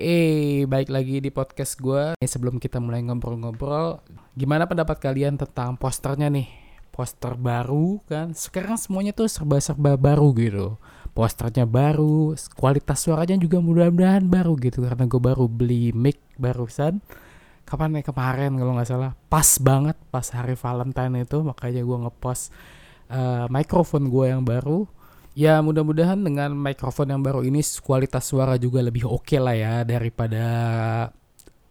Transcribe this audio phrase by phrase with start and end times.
[0.00, 2.16] Eh, baik lagi di podcast gue.
[2.24, 4.00] Sebelum kita mulai ngobrol-ngobrol,
[4.32, 6.48] gimana pendapat kalian tentang posternya nih?
[6.88, 8.32] Poster baru kan?
[8.32, 10.80] Sekarang semuanya tuh serba-serba baru gitu.
[11.12, 14.88] Posternya baru, kualitas suaranya juga mudah-mudahan baru gitu.
[14.88, 17.04] Karena gue baru beli mic barusan.
[17.68, 19.12] Kapan ya kemarin kalau nggak salah.
[19.28, 22.48] Pas banget pas hari Valentine itu, makanya gue ngepost
[23.12, 24.88] uh, mikrofon gue yang baru
[25.40, 29.74] Ya mudah-mudahan dengan mikrofon yang baru ini kualitas suara juga lebih oke okay lah ya
[29.88, 30.44] daripada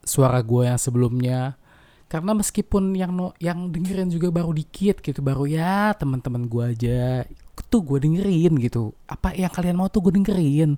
[0.02, 1.54] suara gue yang sebelumnya.
[2.10, 7.30] Karena meskipun yang no, yang dengerin juga baru dikit gitu, baru ya teman-teman gue aja
[7.70, 8.90] tuh gue dengerin gitu.
[9.06, 10.74] Apa yang kalian mau tuh gue dengerin.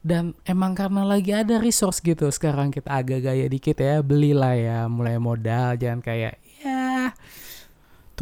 [0.00, 4.78] Dan emang karena lagi ada resource gitu sekarang kita agak gaya dikit ya belilah ya
[4.88, 7.12] mulai modal jangan kayak ya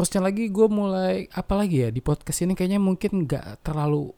[0.00, 4.08] terusnya lagi gue mulai apa lagi ya di podcast ini kayaknya mungkin nggak terlalu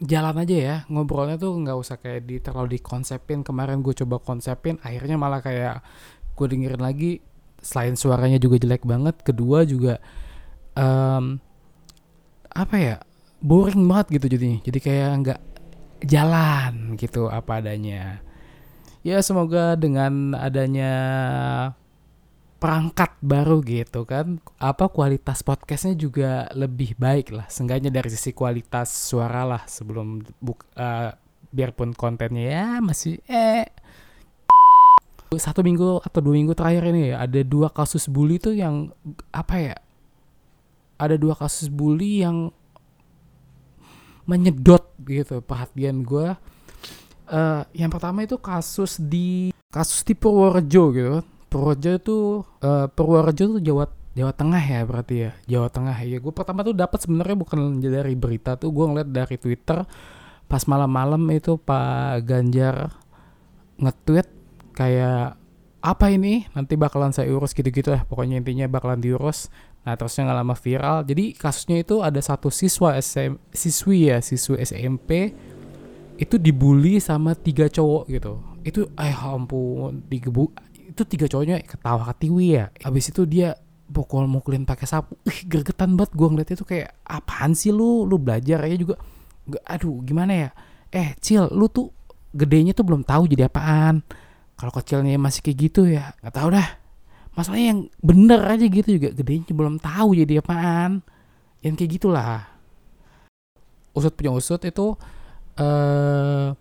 [0.00, 3.44] jalan aja ya ngobrolnya tuh nggak usah kayak di terlalu dikonsepin.
[3.44, 5.84] Kemarin gue coba konsepin akhirnya malah kayak
[6.32, 7.20] gue dengerin lagi
[7.60, 10.00] selain suaranya juga jelek banget kedua juga
[10.72, 11.36] um,
[12.48, 12.96] apa ya
[13.44, 14.64] boring banget gitu jadinya.
[14.64, 15.40] Jadi kayak nggak
[16.08, 18.24] jalan gitu apa adanya.
[19.04, 20.96] Ya semoga dengan adanya
[22.58, 24.42] perangkat baru gitu kan.
[24.58, 27.46] Apa kualitas podcastnya juga lebih baik lah.
[27.46, 31.14] Seenggaknya dari sisi kualitas suara lah sebelum buk uh,
[31.54, 33.66] biarpun kontennya ya masih eh.
[35.28, 38.90] Satu minggu atau dua minggu terakhir ini ya ada dua kasus bully tuh yang
[39.28, 39.76] apa ya
[40.98, 42.50] ada dua kasus bully yang
[44.28, 46.36] menyedot gitu perhatian gue
[47.32, 51.18] uh, yang pertama itu kasus di kasus di Purworejo gitu
[51.48, 52.16] Purworejo itu
[52.62, 55.30] uh, Purworejo tuh Jawa Jawa Tengah ya berarti ya?
[55.46, 59.36] Jawa Tengah ya gue pertama tuh dapat sebenarnya bukan dari berita tuh gue ngeliat dari
[59.38, 59.86] Twitter.
[60.48, 62.90] Pas malam-malam itu Pak Ganjar
[63.78, 64.26] nge-tweet
[64.74, 65.38] kayak
[65.78, 66.50] apa ini?
[66.56, 68.02] Nanti bakalan saya urus gitu-gitu lah.
[68.08, 69.52] Pokoknya intinya bakalan diurus.
[69.86, 70.96] Nah terusnya nggak lama viral.
[71.06, 75.30] Jadi kasusnya itu ada satu siswa SM, siswi ya siswi SMP
[76.18, 78.42] itu dibully sama tiga cowok gitu.
[78.66, 80.50] Itu eh ampun digebu
[80.98, 82.74] itu tiga cowoknya ketawa ketiwi ya.
[82.82, 83.54] Habis itu dia
[83.86, 85.14] pukul mukulin pakai sapu.
[85.22, 88.02] Ih gergetan banget gue ngeliat itu kayak apaan sih lu?
[88.02, 88.98] Lu belajar aja juga.
[89.70, 90.50] Aduh gimana ya?
[90.90, 91.94] Eh cil lu tuh
[92.34, 94.02] gedenya tuh belum tahu jadi apaan.
[94.58, 96.68] Kalau kecilnya masih kayak gitu ya nggak tahu dah.
[97.38, 101.06] Masalahnya yang bener aja gitu juga gedenya belum tahu jadi apaan.
[101.62, 102.42] Yang kayak gitulah.
[103.94, 104.98] Usut punya usut itu
[105.58, 106.54] eh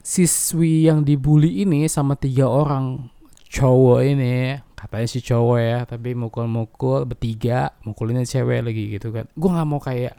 [0.00, 3.09] siswi yang dibully ini sama tiga orang
[3.50, 9.26] cowok ini katanya si cowok ya tapi mukul-mukul bertiga mukulin cewek lagi gitu kan.
[9.34, 10.14] Gue nggak mau kayak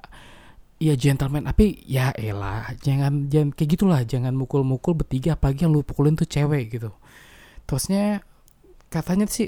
[0.81, 5.81] ya gentleman tapi ya elah jangan jangan kayak gitulah jangan mukul-mukul bertiga apalagi yang lu
[5.87, 6.91] pukulin tuh cewek gitu.
[7.63, 8.19] Terusnya
[8.91, 9.47] katanya sih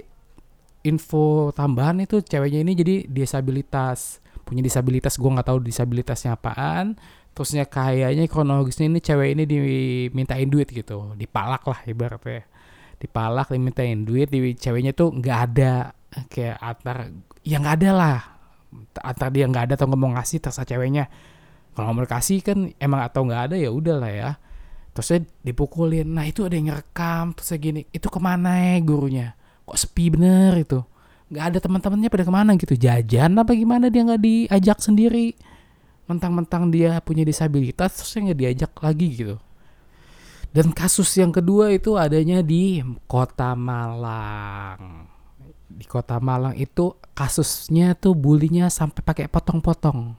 [0.87, 6.95] info tambahan itu ceweknya ini jadi disabilitas punya disabilitas gue nggak tahu disabilitasnya apaan.
[7.35, 12.52] Terusnya kayaknya kronologisnya ini cewek ini dimintain duit gitu dipalak lah ibaratnya
[13.03, 15.91] dipalak dimintain duit di ceweknya tuh nggak ada
[16.31, 17.11] kayak antar
[17.43, 18.19] ya nggak ada lah.
[19.03, 21.11] Antar dia nggak ada atau ngomong ngasih terserah ceweknya.
[21.75, 24.31] Kalau ngomong kasih kan emang atau nggak ada ya udah lah ya.
[24.95, 26.07] Terus saya dipukulin.
[26.07, 29.27] Nah itu ada yang ngerekam terus saya gini itu ke mana ya gurunya?
[29.67, 30.79] Kok sepi bener itu?
[31.27, 32.73] Nggak ada teman-temannya pada ke mana gitu.
[32.79, 35.35] Jajan apa gimana dia nggak diajak sendiri?
[36.07, 39.35] Mentang-mentang dia punya disabilitas terus saya nggak diajak lagi gitu
[40.53, 42.77] dan kasus yang kedua itu adanya di
[43.09, 45.09] Kota Malang.
[45.65, 50.13] Di Kota Malang itu kasusnya tuh bulinya sampai pakai potong-potong.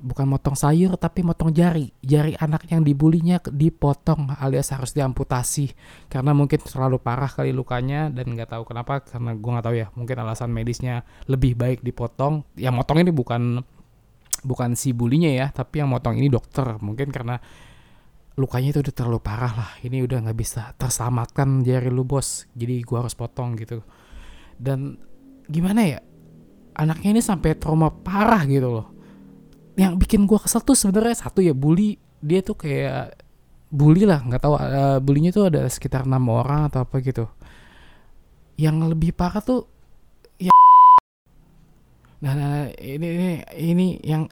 [0.00, 1.94] Bukan motong sayur tapi motong jari.
[2.02, 5.70] Jari anak yang dibulinya dipotong alias harus diamputasi
[6.10, 9.86] karena mungkin terlalu parah kali lukanya dan nggak tahu kenapa karena gue nggak tahu ya
[9.94, 12.42] mungkin alasan medisnya lebih baik dipotong.
[12.58, 13.62] Yang motong ini bukan
[14.42, 17.38] bukan si bulinya ya tapi yang motong ini dokter mungkin karena
[18.40, 19.70] lukanya itu udah terlalu parah lah.
[19.84, 22.48] Ini udah nggak bisa terselamatkan jari lu bos.
[22.56, 23.84] Jadi gua harus potong gitu.
[24.56, 24.96] Dan
[25.44, 26.00] gimana ya
[26.72, 28.88] anaknya ini sampai trauma parah gitu loh.
[29.76, 32.00] Yang bikin gua kesel tuh sebenarnya satu ya bully.
[32.24, 33.20] Dia tuh kayak
[33.68, 37.28] bully lah nggak tahu uh, bulinya tuh ada sekitar enam orang atau apa gitu.
[38.56, 39.68] Yang lebih parah tuh
[40.40, 40.52] ya
[42.24, 44.24] nah, nah ini ini ini yang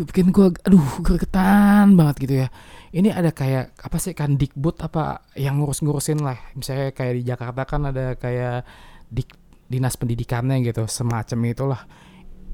[0.00, 2.48] bikin gua aduh gregetan banget gitu ya.
[2.92, 6.36] Ini ada kayak apa sih kan dikbud apa yang ngurus-ngurusin lah.
[6.56, 8.68] Misalnya kayak di Jakarta kan ada kayak
[9.08, 9.28] dik,
[9.68, 11.82] dinas pendidikannya gitu semacam itulah.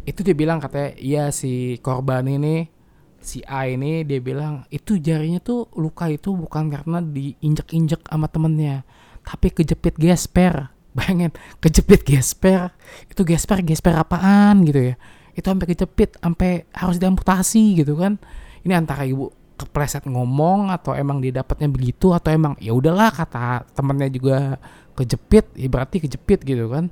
[0.06, 2.70] Itu dia bilang katanya iya si korban ini
[3.18, 8.86] si A ini dia bilang itu jarinya tuh luka itu bukan karena diinjek-injek sama temennya
[9.26, 10.70] tapi kejepit gesper.
[10.96, 11.30] Bayangin
[11.62, 12.74] kejepit gesper?
[13.10, 14.96] Itu gesper gesper apaan gitu ya
[15.38, 18.18] itu sampai kejepit sampai harus diamputasi gitu kan.
[18.66, 23.66] Ini antara ibu kepleset ngomong atau emang dia dapatnya begitu atau emang ya udahlah kata
[23.74, 24.58] temennya juga
[24.98, 26.90] kejepit ya berarti kejepit gitu kan.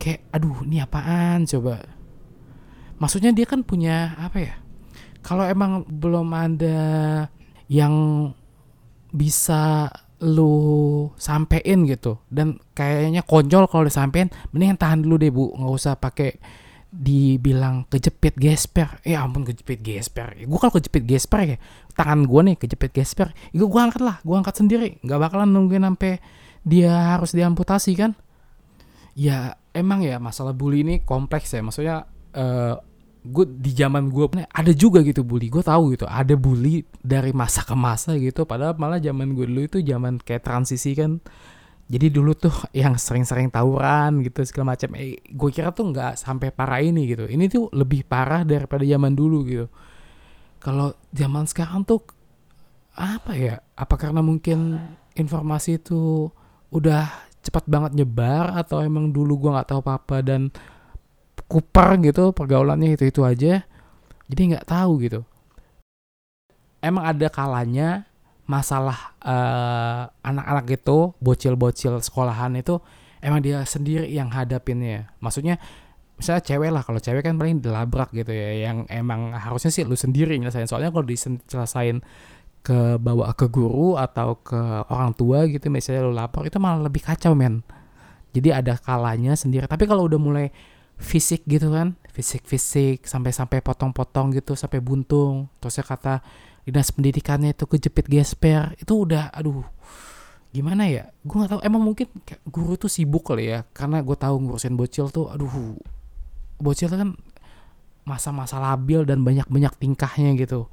[0.00, 1.84] Kayak aduh ini apaan coba?
[2.96, 4.54] Maksudnya dia kan punya apa ya
[5.20, 6.80] kalau emang belum ada
[7.70, 7.94] yang
[9.12, 9.92] bisa
[10.22, 15.50] lu sampein gitu dan kayaknya konjol kalau disampein mendingan tahan dulu deh bu.
[15.54, 16.38] Nggak usah pakai
[16.92, 19.00] dibilang kejepit gesper.
[19.02, 20.36] Ya ampun kejepit gesper.
[20.36, 21.58] Ya, gue kalau kejepit gesper ya
[21.92, 25.00] tangan gue nih kejepit gesper itu gue angkat lah gue angkat sendiri.
[25.00, 26.20] Nggak bakalan nungguin sampai
[26.62, 28.12] dia harus diamputasi kan?
[29.16, 31.64] Ya emang ya masalah bully ini kompleks ya.
[31.64, 32.04] Maksudnya
[32.36, 32.76] uh,
[33.22, 35.48] gue di zaman gue ada juga gitu bully.
[35.48, 38.44] Gue tahu gitu ada bully dari masa ke masa gitu.
[38.44, 41.24] Padahal malah zaman gue dulu itu zaman kayak transisi kan
[41.92, 46.48] jadi dulu tuh yang sering-sering tawuran gitu segala macam eh gue kira tuh nggak sampai
[46.48, 47.28] parah ini gitu.
[47.28, 49.66] Ini tuh lebih parah daripada zaman dulu gitu.
[50.56, 52.00] Kalau zaman sekarang tuh
[52.96, 53.60] apa ya?
[53.76, 54.80] Apa karena mungkin
[55.12, 56.32] informasi itu
[56.72, 60.48] udah cepat banget nyebar atau emang dulu gue nggak tahu apa apa dan
[61.44, 63.68] kupar gitu pergaulannya itu itu aja
[64.32, 65.20] jadi nggak tahu gitu.
[66.80, 68.08] Emang ada kalanya
[68.52, 72.76] masalah uh, anak-anak itu bocil-bocil sekolahan itu
[73.24, 75.08] emang dia sendiri yang hadapinnya.
[75.24, 75.56] Maksudnya
[76.20, 79.96] misalnya cewek lah kalau cewek kan paling dilabrak gitu ya yang emang harusnya sih lu
[79.96, 80.68] sendiri nyelesain.
[80.68, 82.04] Soalnya kalau diselesain
[82.62, 84.60] ke bawa ke guru atau ke
[84.92, 87.64] orang tua gitu misalnya lu lapor itu malah lebih kacau men.
[88.36, 89.64] Jadi ada kalanya sendiri.
[89.64, 90.52] Tapi kalau udah mulai
[91.00, 95.48] fisik gitu kan fisik fisik sampai sampai potong-potong gitu sampai buntung.
[95.58, 96.14] Terusnya kata
[96.62, 99.66] dinas pendidikannya itu kejepit gesper itu udah aduh
[100.52, 101.08] gimana ya?
[101.24, 102.06] Gue nggak tahu emang mungkin
[102.44, 105.50] guru tuh sibuk kali ya karena gue tahu ngurusin bocil tuh aduh
[106.60, 107.16] bocil kan
[108.04, 110.68] masa-masa labil dan banyak-banyak tingkahnya gitu.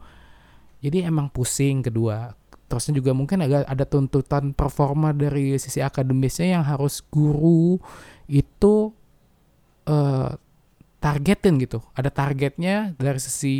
[0.84, 2.36] Jadi emang pusing kedua.
[2.70, 7.82] Terusnya juga mungkin agak ada tuntutan performa dari sisi akademisnya yang harus guru
[8.30, 8.94] itu
[9.90, 10.30] uh,
[11.00, 11.80] targetin gitu.
[11.96, 13.56] Ada targetnya dari sisi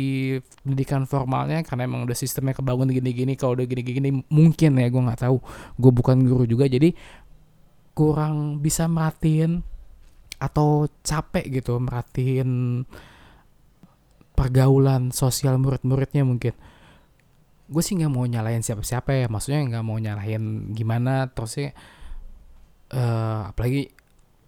[0.60, 5.24] pendidikan formalnya karena emang udah sistemnya kebangun gini-gini kalau udah gini-gini mungkin ya gue nggak
[5.24, 5.40] tahu.
[5.80, 6.92] Gue bukan guru juga jadi
[7.96, 9.64] kurang bisa merhatiin
[10.40, 12.84] atau capek gitu merhatiin
[14.36, 16.52] pergaulan sosial murid-muridnya mungkin.
[17.72, 21.72] Gue sih nggak mau nyalahin siapa-siapa ya maksudnya nggak mau nyalahin gimana terusnya
[22.92, 23.99] uh, apalagi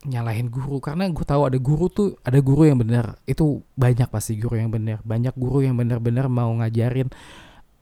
[0.06, 0.82] nyalahin guru.
[0.82, 3.18] Karena gue tahu ada guru tuh ada guru yang benar.
[3.26, 5.02] Itu banyak pasti guru yang benar.
[5.02, 7.10] Banyak guru yang benar-benar mau ngajarin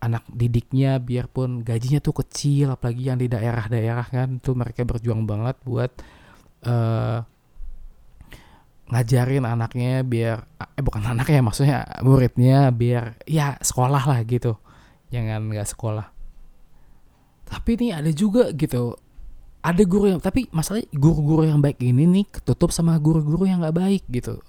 [0.01, 4.29] anak didiknya biarpun gajinya tuh kecil apalagi yang di daerah-daerah kan.
[4.41, 5.91] Tuh mereka berjuang banget buat
[6.69, 7.25] uh,
[8.91, 14.59] ngajarin anaknya biar eh bukan anaknya maksudnya muridnya biar ya sekolah lah gitu.
[15.15, 16.07] Jangan nggak sekolah.
[17.51, 18.95] Tapi ini ada juga gitu
[19.61, 23.77] ada guru yang tapi masalahnya guru-guru yang baik ini nih ketutup sama guru-guru yang nggak
[23.77, 24.41] baik gitu.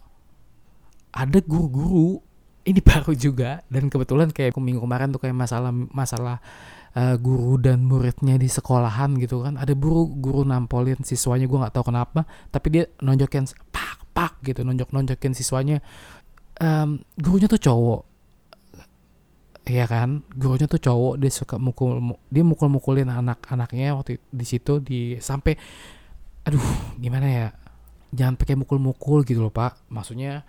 [1.12, 2.24] Ada guru-guru
[2.63, 6.38] ini baru juga dan kebetulan kayak minggu kemarin tuh kayak masalah masalah
[6.96, 9.60] uh, guru dan muridnya di sekolahan gitu kan.
[9.60, 14.64] Ada guru guru nampolin siswanya gue nggak tahu kenapa tapi dia nonjokin pak pak gitu
[14.64, 15.83] nonjok nonjokin siswanya.
[16.62, 18.10] Um, gurunya tuh cowok
[19.61, 25.21] Iya kan, gurunya tuh cowok dia suka mukul dia mukul-mukulin anak-anaknya waktu di situ di
[25.21, 25.53] sampai
[26.41, 27.47] aduh gimana ya?
[28.09, 29.85] Jangan pakai mukul-mukul gitu loh pak.
[29.94, 30.41] Maksudnya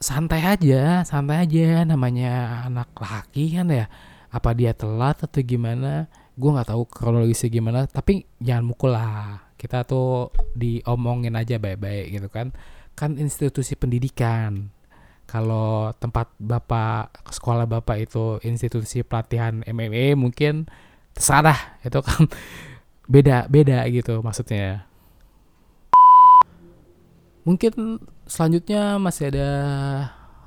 [0.00, 3.86] santai aja santai aja namanya anak laki kan ya.
[4.32, 6.08] Apa dia telat atau gimana?
[6.34, 9.52] Gue nggak tahu kronologisnya gimana tapi jangan mukul lah.
[9.60, 12.56] Kita tuh diomongin aja baik-baik gitu kan.
[12.96, 14.73] Kan institusi pendidikan
[15.34, 20.70] kalau tempat bapak sekolah bapak itu institusi pelatihan MMA mungkin
[21.10, 22.30] terserah itu kan
[23.12, 24.86] beda beda gitu maksudnya.
[27.42, 27.98] Mungkin
[28.30, 29.50] selanjutnya masih ada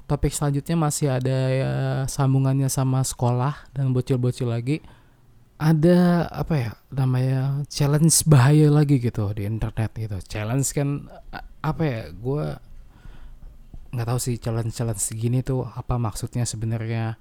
[0.08, 1.72] topik selanjutnya masih ada ya
[2.08, 4.80] sambungannya sama sekolah dan bocil-bocil lagi.
[5.60, 10.16] Ada apa ya namanya challenge bahaya lagi gitu di internet gitu.
[10.32, 11.12] Challenge kan
[11.60, 12.46] apa ya gue
[13.94, 17.16] nggak tahu sih challenge challenge segini tuh apa maksudnya sebenarnya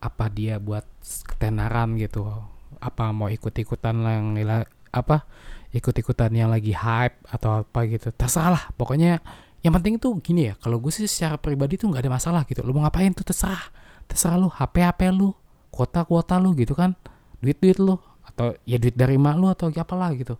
[0.00, 0.86] apa dia buat
[1.28, 2.24] ketenaran gitu
[2.80, 4.38] apa mau ikut ikutan yang
[4.90, 5.28] apa
[5.70, 8.10] ikut ikutan yang lagi hype atau apa gitu.
[8.10, 9.22] Terserah pokoknya
[9.60, 12.64] yang penting itu gini ya kalau gue sih secara pribadi tuh nggak ada masalah gitu.
[12.66, 13.70] Lo mau ngapain tuh terserah
[14.10, 15.30] terserah lu HP HP lu
[15.70, 16.98] kuota kuota lu gitu kan
[17.38, 17.94] duit duit lu
[18.26, 20.34] atau ya duit dari mak lu atau apalah gitu.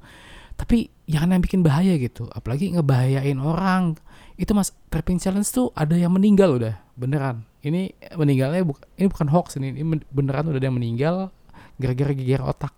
[0.59, 3.95] Tapi jangan yang bikin bahaya gitu apalagi ngebahayain orang
[4.40, 7.44] itu mas trapping challenge tuh ada yang meninggal udah beneran.
[7.61, 11.28] Ini meninggalnya bukan ini bukan hoax ini ini beneran udah ada yang meninggal
[11.76, 12.73] gara-gara geger otak.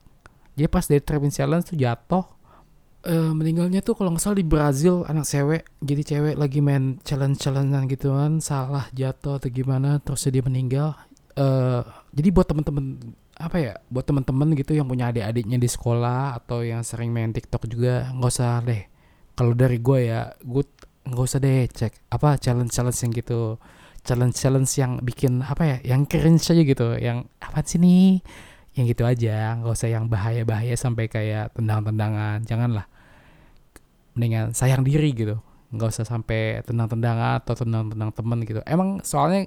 [0.58, 2.26] Dia pas dari trapping challenge tuh jatuh
[3.06, 7.42] uh, meninggalnya tuh kalau nggak salah di Brazil anak cewek jadi cewek lagi main challenge
[7.42, 10.94] challengean gitu kan salah jatuh atau gimana terus dia meninggal.
[11.32, 11.80] Uh,
[12.12, 16.84] jadi buat temen-temen apa ya buat temen-temen gitu yang punya adik-adiknya di sekolah atau yang
[16.84, 18.82] sering main TikTok juga nggak usah deh.
[19.32, 20.64] Kalau dari gue ya gue
[21.02, 23.40] nggak usah deh cek apa challenge challenge yang gitu.
[24.02, 26.98] Challenge challenge yang bikin apa ya yang keren saja gitu.
[26.98, 28.22] Yang apa sih nih?
[28.74, 32.42] Yang gitu aja nggak usah yang bahaya bahaya sampai kayak tendang-tendangan.
[32.46, 32.86] Janganlah.
[34.14, 35.38] Mendingan sayang diri gitu.
[35.70, 38.60] Nggak usah sampai tendang-tendangan atau tendang-tendang temen gitu.
[38.66, 39.46] Emang soalnya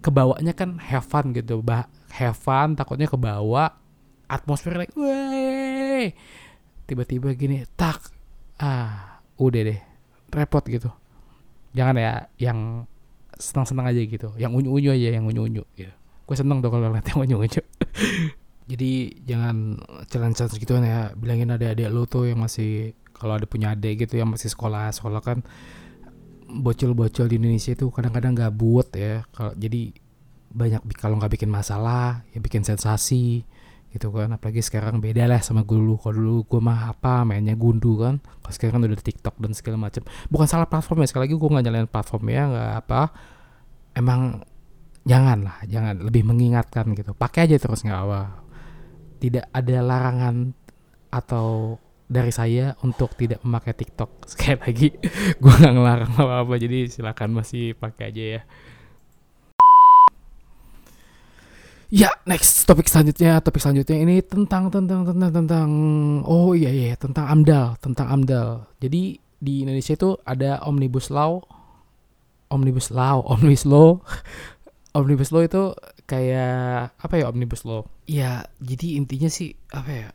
[0.00, 1.60] kebawanya kan have fun gitu.
[1.60, 3.70] Bah have fun takutnya ke bawah
[4.28, 4.92] atmosfer like
[6.88, 8.12] tiba-tiba gini tak
[8.60, 9.80] ah udah deh
[10.32, 10.90] repot gitu.
[11.76, 12.88] Jangan ya yang
[13.38, 15.94] senang-senang aja gitu yang unyu-unyu aja yang unyu-unyu gitu.
[16.28, 17.62] Gue seneng tuh kalau yang unyu-unyu.
[18.70, 19.80] Jadi jangan
[20.12, 21.00] challenge-challenge gitu kan ya.
[21.16, 25.18] Bilangin adik-adik lu tuh yang masih kalau ada punya adik gitu yang masih sekolah sekolah
[25.24, 25.40] kan
[26.48, 29.24] bocil-bocil di Indonesia itu kadang-kadang gabut ya.
[29.32, 29.92] Kalau jadi
[30.48, 33.44] banyak kalau nggak bikin masalah ya bikin sensasi
[33.92, 34.32] gitu kan.
[34.36, 35.96] Apalagi sekarang beda lah sama gue dulu.
[36.00, 38.20] Kalau dulu gue mah apa mainnya gundu kan.
[38.20, 41.64] Kalau sekarang udah TikTok dan segala macam bukan salah platform ya sekali lagi gue nggak
[41.64, 43.02] nyalain platform ya nggak apa.
[43.96, 44.20] Emang
[45.08, 45.94] jangan lah jangan.
[46.04, 47.12] Lebih mengingatkan gitu.
[47.16, 48.22] Pakai aja terus nggak apa.
[49.18, 50.54] Tidak ada larangan
[51.08, 51.78] atau
[52.08, 54.10] dari saya untuk tidak memakai TikTok.
[54.30, 54.88] Sekali lagi
[55.42, 58.42] gue nggak ngelarang apa apa jadi silakan masih pakai aja ya
[61.88, 65.68] Ya, next topik selanjutnya, topik selanjutnya ini tentang tentang tentang tentang
[66.28, 68.68] oh iya iya tentang AMDAL, tentang AMDAL.
[68.76, 71.40] Jadi di Indonesia itu ada Omnibus Law,
[72.52, 74.04] Omnibus Law, Omnibus Law,
[74.92, 75.72] Omnibus Law itu
[76.04, 77.88] kayak apa ya Omnibus Law?
[78.04, 80.08] Ya, jadi intinya sih apa ya?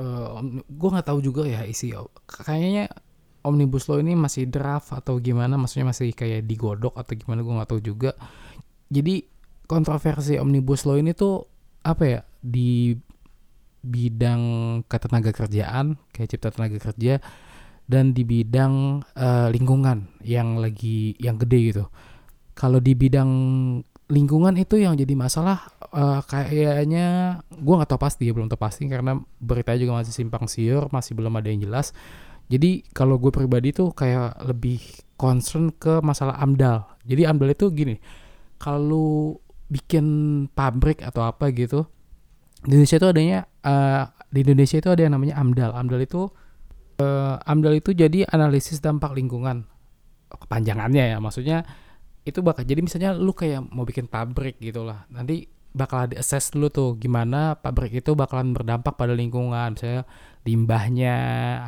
[0.00, 1.92] Uh, gue nggak tahu juga ya isi.
[2.24, 2.88] Kayaknya
[3.44, 5.60] Omnibus Law ini masih draft atau gimana?
[5.60, 7.44] Maksudnya masih kayak digodok atau gimana?
[7.44, 8.16] Gue nggak tahu juga.
[8.88, 9.39] Jadi
[9.70, 11.46] kontroversi omnibus law ini tuh
[11.86, 12.98] apa ya di
[13.80, 14.42] bidang
[14.90, 17.22] ketenaga kerjaan kayak cipta tenaga kerja
[17.86, 21.84] dan di bidang uh, lingkungan yang lagi yang gede gitu.
[22.58, 23.30] Kalau di bidang
[24.10, 28.90] lingkungan itu yang jadi masalah uh, kayaknya gue nggak tahu pasti ya belum tahu pasti
[28.90, 31.94] karena berita juga masih simpang siur masih belum ada yang jelas.
[32.50, 34.82] Jadi kalau gue pribadi tuh kayak lebih
[35.14, 36.82] concern ke masalah amdal.
[37.06, 38.02] Jadi amdal itu gini,
[38.58, 39.38] kalau
[39.70, 40.06] bikin
[40.50, 41.86] pabrik atau apa gitu
[42.60, 45.72] di Indonesia itu adanya uh, di Indonesia itu ada yang namanya AMDAL.
[45.72, 46.28] AMDAL itu
[47.00, 49.64] uh, AMDAL itu jadi analisis dampak lingkungan.
[50.28, 51.64] Kepanjangannya ya maksudnya
[52.22, 56.52] itu bakal jadi misalnya lu kayak mau bikin pabrik gitu lah nanti bakal di assess
[56.52, 60.04] dulu tuh gimana pabrik itu bakalan berdampak pada lingkungan misalnya
[60.44, 61.16] limbahnya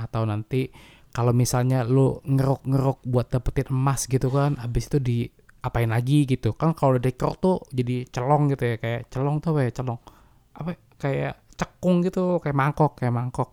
[0.06, 0.68] atau nanti
[1.10, 5.18] kalau misalnya lu ngerok-ngerok buat dapetin emas gitu kan habis itu di
[5.62, 6.52] apain lagi gitu.
[6.58, 10.00] Kan kalau dekor tuh jadi celong gitu ya kayak celong tuh apa ya celong?
[10.58, 13.50] Apa kayak cekung gitu kayak mangkok kayak mangkok.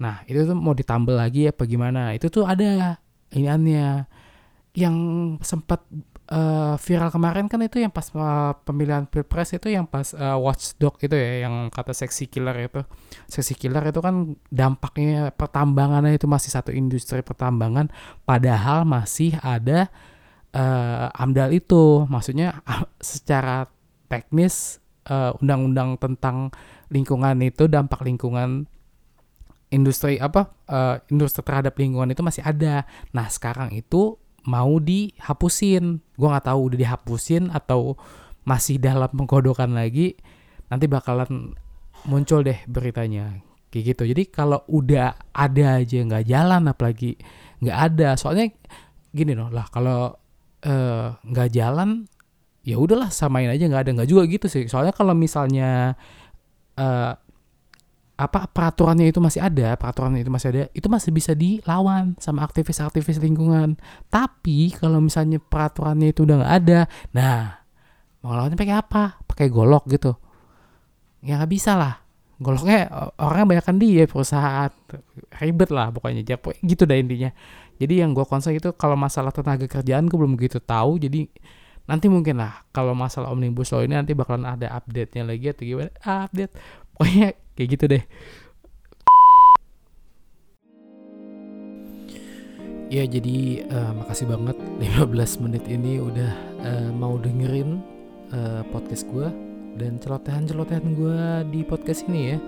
[0.00, 2.16] Nah itu tuh mau ditambal lagi apa gimana?
[2.16, 2.98] Itu tuh ada
[3.32, 4.08] iniannya
[4.76, 4.96] yang
[5.40, 5.84] sempat
[6.28, 10.98] uh, viral kemarin kan itu yang pas uh, pemilihan pilpres itu yang pas uh, watchdog
[11.00, 12.82] itu ya yang kata seksi killer itu.
[13.30, 17.88] Seksi killer itu kan dampaknya pertambangannya itu masih satu industri pertambangan
[18.28, 19.88] padahal masih ada
[20.54, 22.62] uh, AMDAL itu maksudnya
[23.00, 23.66] secara
[24.06, 25.38] teknis undang
[25.70, 26.36] undang-undang tentang
[26.90, 28.66] lingkungan itu dampak lingkungan
[29.70, 32.86] industri apa uh, industri terhadap lingkungan itu masih ada.
[33.14, 36.02] Nah sekarang itu mau dihapusin.
[36.14, 37.98] Gue nggak tahu udah dihapusin atau
[38.46, 40.18] masih dalam penggodokan lagi.
[40.70, 41.54] Nanti bakalan
[42.06, 44.02] muncul deh beritanya kayak gitu.
[44.10, 47.18] Jadi kalau udah ada aja nggak jalan apalagi
[47.62, 48.08] nggak ada.
[48.14, 48.50] Soalnya
[49.10, 50.25] gini loh lah kalau Eh,
[51.22, 52.10] nggak uh, jalan
[52.66, 54.66] ya udahlah samain aja nggak ada nggak juga gitu sih.
[54.66, 55.94] Soalnya kalau misalnya
[56.74, 57.12] uh,
[58.16, 63.20] apa peraturannya itu masih ada peraturannya itu masih ada itu masih bisa dilawan sama aktivis-aktivis
[63.20, 63.76] lingkungan.
[64.08, 66.80] Tapi kalau misalnya peraturannya itu udah nggak ada
[67.12, 67.60] nah
[68.24, 69.20] mau lawannya pakai apa?
[69.28, 70.16] Pakai golok gitu.
[71.20, 72.05] Ya nggak bisa lah
[72.36, 74.68] goloknya orangnya banyak kan dia perusahaan
[75.40, 76.22] ribet lah pokoknya
[76.60, 77.30] gitu dah intinya.
[77.76, 81.28] Jadi yang gue concern itu kalau masalah tenaga kerjaan gue belum begitu tahu jadi
[81.86, 85.64] nanti mungkin lah kalau masalah omnibus law ini nanti bakalan ada update nya lagi atau
[85.64, 85.90] gimana.
[86.04, 86.52] Ah, update.
[86.96, 88.02] Pokoknya kayak gitu deh.
[92.86, 94.56] Ya jadi uh, makasih banget.
[95.00, 96.32] 15 menit ini udah
[96.64, 97.80] uh, mau dengerin
[98.32, 99.45] uh, podcast gue
[99.76, 101.20] dan celotehan-celotehan gue
[101.52, 102.38] di podcast ini ya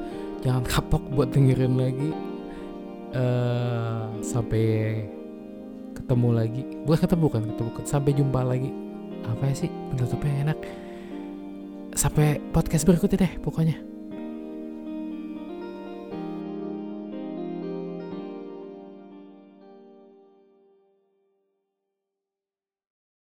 [0.42, 2.10] jangan kapok buat dengerin lagi.
[3.08, 5.00] Uh, sampai
[5.96, 6.62] ketemu lagi.
[6.84, 8.70] Bukan ketemu kan ketemu sampai jumpa lagi.
[9.24, 9.70] Apa ya sih?
[9.92, 10.58] Penutupnya enak.
[11.96, 13.87] Sampai podcast berikutnya deh pokoknya